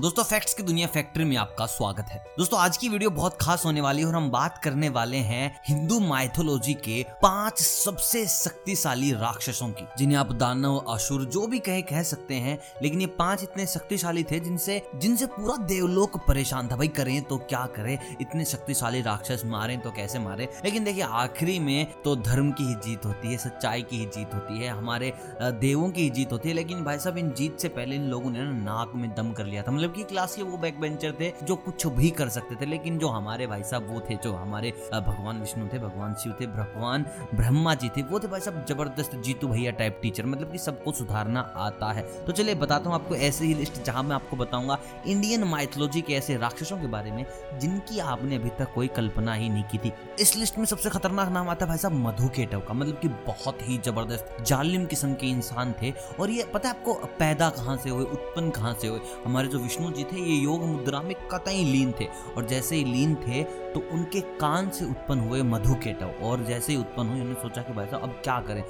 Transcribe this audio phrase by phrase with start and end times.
[0.00, 3.64] दोस्तों फैक्ट्स की दुनिया फैक्ट्री में आपका स्वागत है। दोस्तों, आज की वीडियो बहुत खास
[3.64, 9.12] होने वाली है और हम बात करने वाले हैं हिंदू माइथोलॉजी के पाँच सबसे शक्तिशाली
[9.12, 13.42] राक्षसों की, जिन्हें आप दानव, असुर, जो भी कहे, कह सकते हैं। लेकिन ये पाँच
[13.42, 18.16] इतने शक्तिशाली थे जिनसे जिनसे पूरा देवलोक परेशान था। भाई, करें तो क्या करें?
[18.20, 20.48] इतने शक्तिशाली राक्षस मारे तो कैसे मारे?
[20.64, 24.34] लेकिन देखिए, आखिरी में तो धर्म की ही जीत होती है, सच्चाई की ही जीत
[24.34, 27.68] होती है, हमारे देवों की ही जीत होती है। लेकिन भाई साहब, इन जीत से
[27.68, 30.56] पहले इन लोगों ने नाक में दम कर लिया था। मतलब की क्लास के वो
[30.56, 34.00] बैक बेंचर थे, जो कुछ भी कर सकते थे, लेकिन जो हमारे भाई साहब वो
[34.00, 38.28] थे, जो हमारे भगवान विष्णु थे, भगवान शिव थे, भगवान ब्रह्मा जी थे, वो थे
[38.28, 42.54] भाई साहब ज़बरदस्त जीतू भैया टाइप टीचर मतलब कि सबको सुधारना आता है। तो चलिए
[42.54, 46.78] बताता हूँ आपको ऐसे ही लिस्ट जहाँ मैं आपको बताऊँगा इंडियन माइथोलॉजी के ऐसे राक्षसों
[46.78, 47.24] के बारे में,
[47.60, 51.28] जिनकी आपने अभी तक कोई कल्पना ही नहीं की थी। इस लिस्ट में सबसे खतरनाक
[51.28, 55.12] नाम आता है भाई साहब मधु केटव का मतलब कि बहुत ही ज़बरदस्त, जालिम किस्म
[55.14, 58.88] के इंसान थे। और ये, पता है आपको, पैदा कहाँ से हुए, उत्पन्न कहाँ से
[58.88, 62.76] हुए, हमारे जो विष्णु जी थे, ये योग मुद्रा में कतई लीन थे। और जैसे
[62.76, 63.42] ही लीन थे
[63.74, 67.62] तो उनके कान से उत्पन्न हुए मधु केटव और जैसे ही उत्पन्न हुए, उन्होंने सोचा
[67.62, 68.62] कि भाई साहब, अब क्या करें?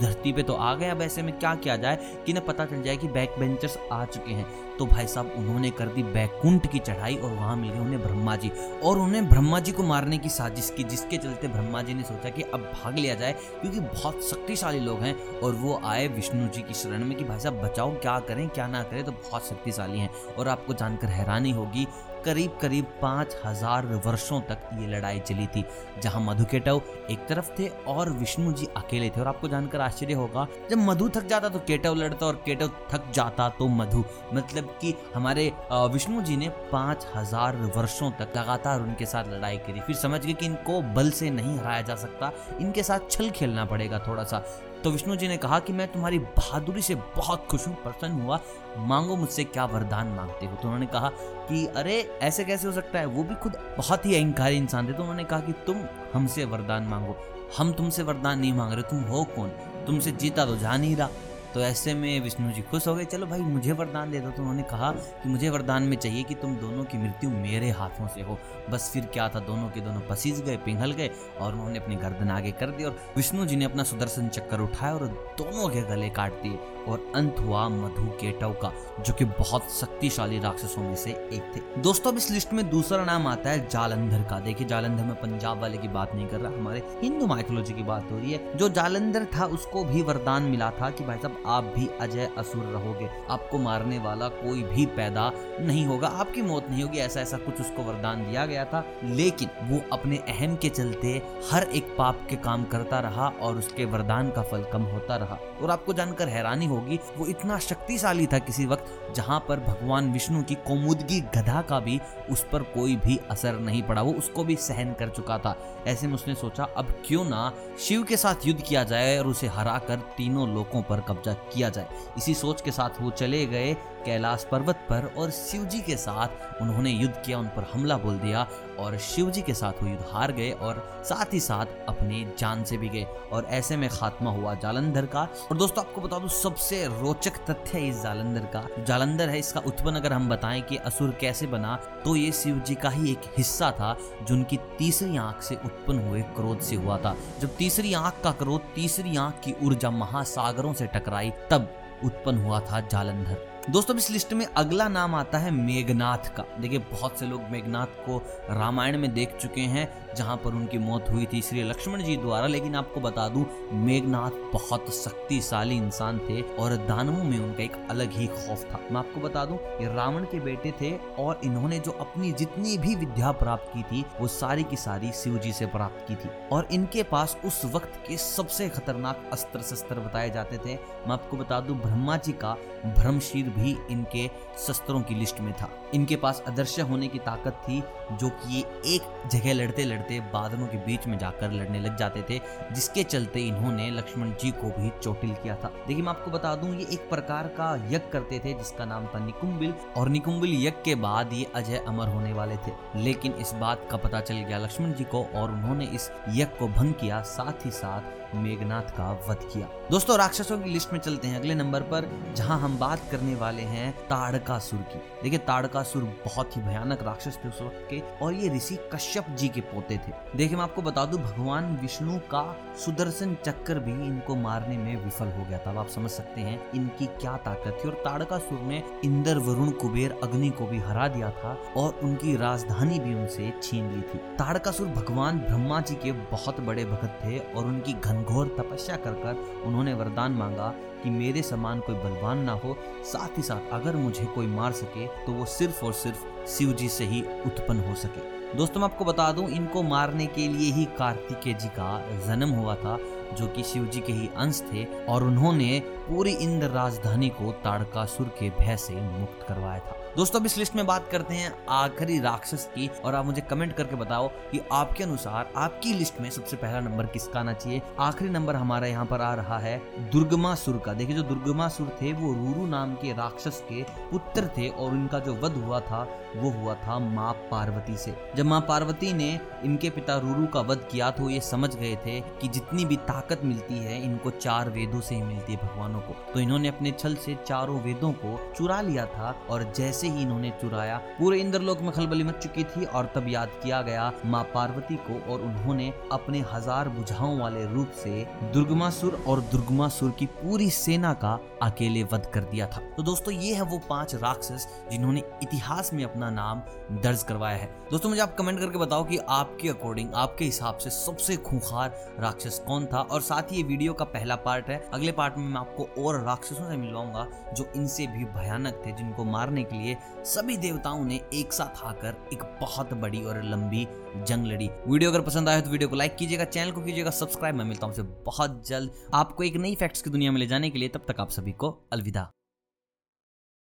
[0.00, 2.82] धरती पे तो आ गए, अब ऐसे में क्या किया जाए कि ना पता चल
[2.82, 4.46] जाए कि बैक बेंचर्स आ चुके हैं।
[4.82, 8.50] तो भाई साहब उन्होंने कर दी बैकुंठ की चढ़ाई और वहाँ मिल उन्हें ब्रह्मा जी
[8.84, 12.30] और उन्हें ब्रह्मा जी को मारने की साजिश की, जिसके चलते ब्रह्मा जी ने सोचा
[12.30, 16.62] कि अब भाग लिया जाए, क्योंकि बहुत शक्तिशाली लोग हैं और वो आए विष्णु जी
[16.62, 19.98] की शरण में कि भाई साहब बचाओ, क्या करें, क्या ना करें तो बहुत शक्तिशाली
[19.98, 21.86] हैं। और आपको जानकर हैरानी होगी
[22.24, 25.64] करीब करीब पाँच हज़ार वर्षों तक ये लड़ाई चली थी,
[26.02, 30.14] जहाँ मधु केटव एक तरफ़ थे और विष्णु जी अकेले थे। और आपको जानकर आश्चर्य
[30.14, 34.74] होगा, जब मधु थक जाता तो केटव लड़ता और केटव थक जाता तो मधु। मतलब
[34.80, 39.96] कि हमारे विष्णु जी ने पाँच हज़ार वर्षों तक लगातार उनके साथ लड़ाई करी। फिर
[39.96, 43.98] समझ गए कि इनको बल से नहीं हराया जा सकता, इनके साथ छल खेलना पड़ेगा
[44.08, 44.44] थोड़ा सा।
[44.84, 48.40] तो विष्णु जी ने कहा कि मैं तुम्हारी बहादुरी से बहुत खुश हूँ, प्रसन्न हुआ।
[48.78, 50.56] मांगो मुझसे क्या वरदान मांगते हो?
[50.56, 51.08] तो उन्होंने कहा
[51.48, 53.06] कि, अरे, ऐसे कैसे हो सकता है?
[53.06, 55.76] वो भी खुद बहुत ही अहंकारी इंसान थे। तो उन्होंने कहा कि, तुम
[56.14, 57.16] हमसे वरदान मांगो।
[57.58, 59.48] हम तुमसे वरदान नहीं मांग रहे। तुम हो कौन?
[59.86, 61.08] तुमसे जीता तो जा नहीं रहा।
[61.54, 64.42] तो ऐसे में विष्णु जी खुश हो गए, चलो भाई, मुझे वरदान दे दो। तो
[64.42, 68.22] उन्होंने कहा कि, मुझे वरदान में चाहिए कि तुम दोनों की मृत्यु मेरे हाथों से
[68.22, 68.38] हो।
[68.70, 72.30] बस फिर क्या था, दोनों के दोनों पसीज गए, पिघल गए और उन्होंने अपनी गर्दन
[72.30, 76.10] आगे कर दी और विष्णु जी ने अपना सुदर्शन चक्कर उठाया और दोनों के गले
[76.10, 76.58] काट दिए।
[76.88, 78.72] और अंत हुआ मधु केटव का
[79.02, 83.04] जो कि बहुत शक्तिशाली राक्षसों में से एक थे। दोस्तों, अब इस लिस्ट में दूसरा
[83.04, 86.52] नाम आता है जालंधर का। देखिए, जालंधर में पंजाब वाले की बात नहीं कर रहा,
[86.52, 90.70] हमारे हिंदू माइथोलॉजी की बात हो रही है। जो जालंधर था, उसको भी वरदान मिला
[90.70, 95.30] था कि भाई साहब, आप भी अजय असुर रहोगे। आपको मारने वाला कोई भी पैदा
[95.60, 99.48] नहीं होगा, आपकी मौत नहीं होगी ऐसा ऐसा कुछ उसको वरदान दिया गया था। लेकिन
[99.62, 101.22] वो अपने अहम के चलते
[101.52, 105.38] हर एक पाप के काम करता रहा और उसके वरदान का फल कम होता रहा।
[105.62, 110.42] और आपको जानकर हैरानी होगी, वो इतना शक्तिशाली था किसी वक्त, जहाँ पर भगवान विष्णु
[110.42, 112.00] की कौमुदगी गधा का भी,
[112.30, 115.56] उस पर कोई भी असर नहीं पड़ा, वो उसको भी सहन कर चुका था।
[115.86, 119.46] ऐसे में उसने सोचा, अब क्यों ना शिव के साथ युद्ध किया जाए और उसे
[119.46, 121.88] हरा कर तीनों लोगों पर कब्जा किया जाए।
[122.18, 123.74] इसी सोच के साथ वो चले गए
[124.04, 128.18] कैलाश पर्वत पर और शिव जी के साथ उन्होंने युद्ध किया, उन पर हमला बोल
[128.18, 128.46] दिया
[128.82, 132.64] और शिव जी के साथ वो युद्ध हार गए और साथ ही साथ अपनी जान
[132.64, 136.28] से भी गए। और ऐसे में खात्मा हुआ जालंधर का। और दोस्तों, आपको बता दूँ,
[136.28, 140.76] सबसे रोचक तथ्य है इस जालंधर का। जालंधर है इसका उत्पन्न अगर हम बताएँ कि
[140.76, 145.16] असुर कैसे बना तो ये शिव जी का ही एक हिस्सा था, जो उनकी तीसरी
[145.16, 149.40] आँख से उत्पन्न हुए क्रोध से हुआ था। जब तीसरी आँख का क्रोध, तीसरी आँख
[149.44, 151.72] की ऊर्जा महासागरों से टकराई, तब
[152.04, 156.78] उत्पन्न हुआ था जालंधर। दोस्तों इस लिस्ट में अगला नाम आता है मेघनाथ का। देखिए,
[156.78, 158.18] बहुत से लोग मेघनाथ को
[158.50, 162.46] रामायण में देख चुके हैं। जहाँ पर उनकी मौत हुई थी श्री लक्ष्मण जी द्वारा।
[162.46, 168.12] लेकिन आपको बता दूँ, मेघनाथ बहुत शक्तिशाली इंसान थे और दानवों में उनका एक अलग
[168.12, 171.90] ही खौफ था। मैं आपको बता दूँ, ये रावण के बेटे थे और इन्होंने जो
[171.90, 176.08] अपनी जितनी भी विद्या प्राप्त की थी, वो सारी की सारी शिव जी से प्राप्त
[176.08, 180.74] की थी। और इनके पास उस वक्त के सबसे खतरनाक अस्त्र शस्त्र बताए जाते थे।
[180.74, 182.56] मैं आपको बता दूँ, ब्रह्मा जी का
[182.86, 187.82] भ्रमशीर भी इनके शस्त्रों की लिस्ट में था। इनके पास अदृश्य होने की ताकत थी,
[188.12, 192.40] जो कि एक जगह लड़ते लड़ते बादलों के बीच में जाकर लड़ने लग जाते थे,
[192.72, 196.74] जिसके चलते इन्होंने लक्ष्मण जी को भी चोटिल किया था। देखिए, मैं आपको बता दूँ,
[196.74, 200.94] ये एक प्रकार का यज्ञ करते थे, जिसका नाम था निकुंबिल और निकुंबिल यज्ञ के
[200.94, 204.92] बाद ये अजय अमर होने वाले थे। लेकिन इस बात का पता चल गया लक्ष्मण
[204.92, 209.38] जी को, और उन्होंने इस यज्ञ को भंग किया, साथ ही साथ मेघनाथ का वध
[209.52, 213.34] किया। दोस्तों, राक्षसों की लिस्ट में चलते हैं अगले नंबर पर, जहाँ हम बात करने
[213.34, 218.32] वाले हैं ताड़कासुर की। देखिए, ताड़कासुर बहुत ही भयानक राक्षस थे उस वक्त के, और
[218.32, 222.18] ये ऋषि कश्यप जी के पोते करते थे। देखिए, मैं आपको बता दूँ, भगवान विष्णु
[222.18, 226.70] का सुदर्शन चक्कर भी इनको मारने में विफल हो गया था। आप समझ सकते हैं,
[226.72, 231.30] इनकी क्या ताकत थी। और ताड़कासुर ने इंद्र, वरुण, कुबेर, अग्नि को भी हरा दिया
[231.30, 236.60] था और उनकी राजधानी भी उनसे छीन ली थी। ताड़कासुर भगवान ब्रह्मा जी के बहुत
[236.60, 241.80] बड़े भक्त थे और उनकी घनघोर तपस्या कर कर उन्होंने वरदान मांगा कि मेरे समान
[241.80, 245.84] कोई बलवान ना हो। साथ ही साथ अगर मुझे कोई मार सके तो वो सिर्फ़
[245.84, 249.82] और सिर्फ़ शिव जी से ही उत्पन्न हो सके। दोस्तों, मैं आपको बता दूँ, इनको
[249.82, 252.98] मारने के लिए ही कार्तिकेय जी का जन्म हुआ था,
[253.36, 258.26] जो कि शिव जी के ही अंश थे, और उन्होंने पूरी इंद्र राजधानी को ताड़कासुर
[258.40, 262.18] के भय से मुक्त करवाया था। दोस्तों, अब इस लिस्ट में बात करते हैं आखिरी
[262.20, 266.56] राक्षस की, और आप मुझे कमेंट करके बताओ कि आपके अनुसार आपकी लिस्ट में सबसे
[266.56, 267.80] पहला नंबर किसका आना चाहिए?
[267.98, 269.80] आखिरी नंबर हमारा यहाँ पर आ रहा है
[270.10, 274.90] दुर्गमासुर का। देखिए, जो दुर्गमासुर थे, वो रूरू नाम के राक्षस के पुत्र थे, और
[274.90, 276.02] उनका जो वध हुआ था,
[276.36, 279.30] वो हुआ था माँ पार्वती से। जब माँ पार्वती ने
[279.64, 283.40] इनके पिता रूरू का वध किया तो ये समझ गए थे कि जितनी भी ताकत
[283.44, 287.14] मिलती है, इनको चार वेदों से ही मिलती है भगवानों को। तो इन्होंने अपने छल
[287.16, 291.90] से चारों वेदों को चुरा लिया था, और जैसे ही इन्होंने चुराया। पूरे इंद्रलोक में
[291.92, 296.40] खलबली मच चुकी थी और तब याद किया गया माँ पार्वती को और उन्होंने अपने
[296.52, 302.44] हज़ार बुझाओं वाले रूप से दुर्गमासुर और दुर्गमासुर की पूरी सेना का अकेले वध कर
[302.44, 306.62] दिया था। तो दोस्तों, ये है वो पाँच राक्षस जिन्होंने इतिहास में अपना नाम
[307.02, 310.90] दर्ज करवाया है। दोस्तों, मुझे आप कमेंट करके बताओ कि आपके अकॉर्डिंग आपके हिसाब से
[310.90, 313.00] सबसे खूंखार राक्षस कौन था?
[313.02, 316.20] और साथ ही ये वीडियो का पहला पार्ट है। अगले पार्ट में मैं आपको और
[316.24, 319.91] राक्षसों से मिलवाऊँगा जो इनसे भी भयानक थे, जिनको मारने के लिए
[320.24, 323.86] सभी देवताओं ने एक साथ आकर एक बहुत बड़ी और लंबी
[324.26, 327.54] जंग लड़ी। वीडियो अगर पसंद आए तो वीडियो को लाइक कीजिएगा चैनल को कीजिएगा सब्सक्राइब
[327.54, 330.78] मैं मिलता हूँ बहुत जल्द। आपको एक नई फैक्ट्स की दुनिया में ले जाने के
[330.78, 332.30] लिए तब तक आप सभी को अलविदा।